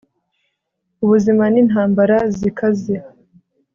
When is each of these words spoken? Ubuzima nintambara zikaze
Ubuzima 1.03 1.43
nintambara 1.53 2.15
zikaze 2.37 2.93